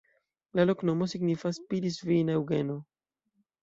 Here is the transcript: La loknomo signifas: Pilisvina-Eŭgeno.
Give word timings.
La 0.59 0.65
loknomo 0.69 1.09
signifas: 1.13 1.61
Pilisvina-Eŭgeno. 1.69 2.83